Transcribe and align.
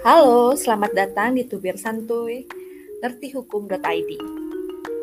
Halo, 0.00 0.56
selamat 0.56 0.96
datang 0.96 1.36
di 1.36 1.44
Tubir 1.44 1.76
Santuy, 1.76 2.48
ngertihukum.id. 3.04 4.10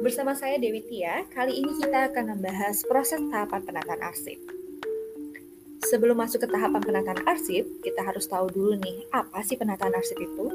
Bersama 0.01 0.33
saya 0.33 0.57
Dewi 0.57 0.81
Tia, 0.89 1.21
kali 1.29 1.54
ini 1.54 1.70
kita 1.77 2.09
akan 2.09 2.33
membahas 2.33 2.81
proses 2.89 3.21
tahapan 3.29 3.61
penataan 3.61 4.02
arsip. 4.02 4.41
Sebelum 5.86 6.18
masuk 6.18 6.41
ke 6.41 6.47
tahapan 6.49 6.81
penataan 6.81 7.21
arsip, 7.29 7.70
kita 7.86 8.02
harus 8.02 8.25
tahu 8.25 8.49
dulu 8.49 8.73
nih, 8.81 9.05
apa 9.13 9.45
sih 9.45 9.54
penataan 9.54 9.93
arsip 9.93 10.18
itu? 10.18 10.49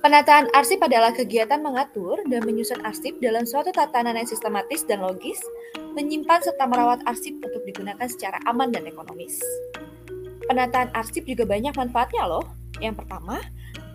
Penataan 0.00 0.48
arsip 0.56 0.80
adalah 0.80 1.12
kegiatan 1.12 1.60
mengatur 1.60 2.24
dan 2.24 2.40
menyusun 2.40 2.80
arsip 2.88 3.20
dalam 3.20 3.44
suatu 3.44 3.68
tatanan 3.68 4.16
yang 4.16 4.24
sistematis 4.24 4.80
dan 4.88 5.04
logis, 5.04 5.44
menyimpan 5.92 6.40
serta 6.40 6.64
merawat 6.64 7.04
arsip 7.04 7.36
untuk 7.36 7.60
digunakan 7.68 8.08
secara 8.08 8.40
aman 8.48 8.72
dan 8.72 8.88
ekonomis. 8.88 9.44
Penataan 10.46 10.94
arsip 10.94 11.26
juga 11.26 11.42
banyak 11.42 11.74
manfaatnya 11.74 12.24
loh. 12.26 12.46
Yang 12.78 13.02
pertama, 13.02 13.42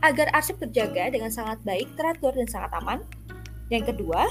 agar 0.02 0.28
arsip 0.34 0.58
terjaga 0.58 1.14
dengan 1.14 1.30
sangat 1.30 1.62
baik, 1.62 1.94
teratur, 1.96 2.34
dan 2.34 2.48
sangat 2.50 2.72
aman. 2.82 3.00
Yang 3.72 3.96
kedua, 3.96 4.28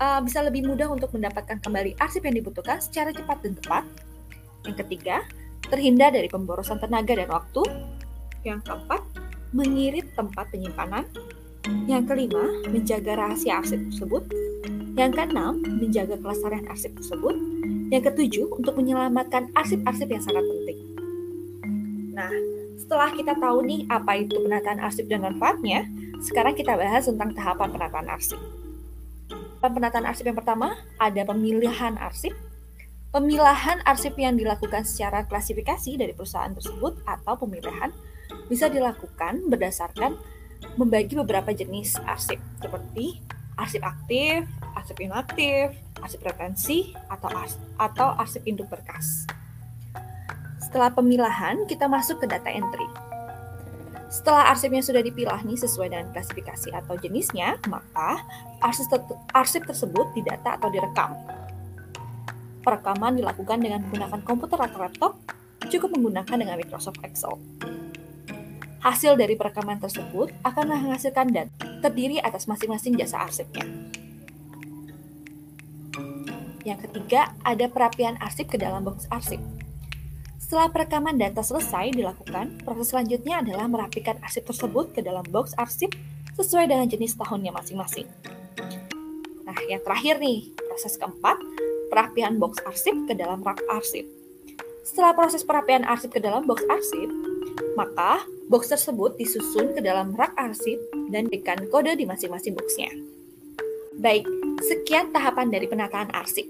uh, 0.00 0.20
bisa 0.22 0.40
lebih 0.40 0.64
mudah 0.64 0.88
untuk 0.88 1.12
mendapatkan 1.12 1.58
kembali 1.60 1.98
arsip 2.00 2.24
yang 2.24 2.38
dibutuhkan 2.38 2.80
secara 2.80 3.12
cepat 3.12 3.42
dan 3.42 3.52
tepat. 3.58 3.84
Yang 4.64 4.76
ketiga, 4.86 5.26
terhindar 5.68 6.14
dari 6.14 6.30
pemborosan 6.30 6.78
tenaga 6.78 7.18
dan 7.18 7.28
waktu. 7.28 7.62
Yang 8.46 8.62
keempat, 8.70 9.02
mengirit 9.50 10.06
tempat 10.14 10.46
penyimpanan. 10.54 11.04
Yang 11.90 12.14
kelima, 12.14 12.44
menjaga 12.70 13.18
rahasia 13.18 13.58
arsip 13.58 13.82
tersebut. 13.90 14.22
Yang 14.94 15.12
keenam, 15.18 15.60
menjaga 15.60 16.14
kelestarian 16.22 16.64
arsip 16.70 16.94
tersebut. 16.94 17.34
Yang 17.90 18.14
ketujuh, 18.14 18.46
untuk 18.54 18.78
menyelamatkan 18.78 19.50
arsip-arsip 19.58 20.06
yang 20.06 20.22
sangat 20.22 20.46
penting. 20.46 20.85
Nah, 22.16 22.32
setelah 22.80 23.12
kita 23.12 23.36
tahu 23.36 23.60
nih 23.68 23.84
apa 23.92 24.16
itu 24.16 24.40
penataan 24.40 24.80
arsip 24.80 25.04
dan 25.04 25.20
manfaatnya, 25.20 25.84
sekarang 26.24 26.56
kita 26.56 26.72
bahas 26.72 27.04
tentang 27.04 27.36
tahapan 27.36 27.68
penataan 27.76 28.08
arsip. 28.08 28.40
Penataan 29.60 30.08
arsip 30.08 30.24
yang 30.24 30.38
pertama 30.38 30.80
ada 30.96 31.22
pemilihan 31.28 32.00
arsip. 32.00 32.32
Pemilahan 33.12 33.84
arsip 33.84 34.16
yang 34.16 34.36
dilakukan 34.36 34.88
secara 34.88 35.28
klasifikasi 35.28 35.96
dari 35.96 36.12
perusahaan 36.16 36.52
tersebut 36.52 37.04
atau 37.04 37.36
pemilihan 37.36 37.92
bisa 38.48 38.72
dilakukan 38.72 39.44
berdasarkan 39.48 40.16
membagi 40.76 41.16
beberapa 41.16 41.52
jenis 41.52 42.00
arsip 42.04 42.40
seperti 42.60 43.20
arsip 43.56 43.80
aktif, 43.80 44.44
arsip 44.76 44.96
inaktif, 45.00 45.72
arsip 46.00 46.20
retensi, 46.20 46.92
atau 47.08 47.28
ars 47.32 47.56
atau 47.80 48.12
arsip 48.20 48.44
induk 48.44 48.68
berkas. 48.68 49.24
Setelah 50.66 50.90
pemilahan, 50.90 51.62
kita 51.70 51.86
masuk 51.86 52.18
ke 52.18 52.26
data 52.26 52.50
entry. 52.50 52.90
Setelah 54.10 54.50
arsipnya 54.50 54.82
sudah 54.82 54.98
dipilah 54.98 55.38
nih 55.46 55.54
sesuai 55.54 55.94
dengan 55.94 56.10
klasifikasi 56.10 56.74
atau 56.74 56.98
jenisnya, 56.98 57.54
maka 57.70 58.26
arsip, 58.58 58.90
arsip 59.30 59.62
tersebut 59.62 60.10
didata 60.18 60.58
atau 60.58 60.66
direkam. 60.74 61.14
Perekaman 62.66 63.14
dilakukan 63.14 63.62
dengan 63.62 63.86
menggunakan 63.86 64.26
komputer 64.26 64.58
atau 64.58 64.78
laptop, 64.82 65.12
cukup 65.70 65.94
menggunakan 65.94 66.34
dengan 66.34 66.58
Microsoft 66.58 66.98
Excel. 67.06 67.38
Hasil 68.82 69.14
dari 69.14 69.38
perekaman 69.38 69.78
tersebut 69.78 70.34
akan 70.42 70.64
menghasilkan 70.66 71.30
data 71.30 71.54
terdiri 71.78 72.18
atas 72.18 72.50
masing-masing 72.50 72.98
jasa 72.98 73.22
arsipnya. 73.22 73.62
Yang 76.66 76.90
ketiga, 76.90 77.30
ada 77.46 77.70
perapian 77.70 78.18
arsip 78.18 78.50
ke 78.50 78.58
dalam 78.58 78.82
box 78.82 79.06
arsip. 79.14 79.38
Setelah 80.46 80.70
perekaman 80.70 81.18
data 81.18 81.42
selesai 81.42 81.90
dilakukan, 81.90 82.62
proses 82.62 82.94
selanjutnya 82.94 83.42
adalah 83.42 83.66
merapikan 83.66 84.14
arsip 84.22 84.46
tersebut 84.46 84.94
ke 84.94 85.02
dalam 85.02 85.26
box 85.34 85.50
arsip 85.58 85.90
sesuai 86.38 86.70
dengan 86.70 86.86
jenis 86.86 87.18
tahunnya 87.18 87.50
masing-masing. 87.50 88.06
Nah, 89.42 89.58
yang 89.66 89.82
terakhir 89.82 90.22
nih, 90.22 90.54
proses 90.70 90.94
keempat, 91.02 91.34
perapian 91.90 92.38
box 92.38 92.62
arsip 92.62 92.94
ke 93.10 93.18
dalam 93.18 93.42
rak 93.42 93.58
arsip. 93.74 94.06
Setelah 94.86 95.18
proses 95.18 95.42
perapian 95.42 95.82
arsip 95.82 96.14
ke 96.14 96.22
dalam 96.22 96.46
box 96.46 96.62
arsip, 96.70 97.10
maka 97.74 98.22
box 98.46 98.70
tersebut 98.70 99.18
disusun 99.18 99.74
ke 99.74 99.82
dalam 99.82 100.14
rak 100.14 100.30
arsip 100.38 100.78
dan 101.10 101.26
diberikan 101.26 101.58
kode 101.74 101.98
di 101.98 102.06
masing-masing 102.06 102.54
boxnya. 102.54 102.94
Baik, 103.98 104.22
sekian 104.62 105.10
tahapan 105.10 105.50
dari 105.50 105.66
penataan 105.66 106.14
arsip. 106.14 106.46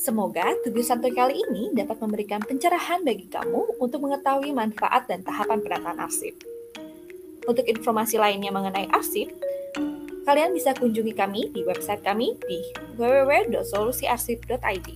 Semoga 0.00 0.56
tugas 0.64 0.88
santuy 0.88 1.12
kali 1.12 1.44
ini 1.44 1.76
dapat 1.76 2.00
memberikan 2.00 2.40
pencerahan 2.40 3.04
bagi 3.04 3.28
kamu 3.28 3.76
untuk 3.76 4.00
mengetahui 4.00 4.48
manfaat 4.48 5.04
dan 5.04 5.20
tahapan 5.20 5.60
penataan 5.60 6.00
arsip. 6.00 6.32
Untuk 7.44 7.68
informasi 7.68 8.16
lainnya 8.16 8.48
mengenai 8.48 8.88
arsip, 8.96 9.28
kalian 10.24 10.56
bisa 10.56 10.72
kunjungi 10.72 11.12
kami 11.12 11.52
di 11.52 11.60
website 11.68 12.00
kami 12.00 12.32
di 12.48 12.64
www.solusiarsip.id. 12.96 14.88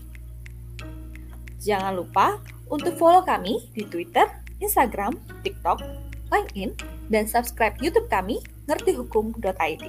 Jangan 1.61 1.93
lupa 2.01 2.41
untuk 2.73 2.97
follow 2.97 3.21
kami 3.29 3.61
di 3.77 3.85
Twitter, 3.85 4.25
Instagram, 4.65 5.21
TikTok, 5.45 5.85
LinkedIn, 6.33 6.81
dan 7.13 7.29
subscribe 7.29 7.77
YouTube 7.77 8.09
kami 8.09 8.41
ngertihukum.id. 8.73 9.85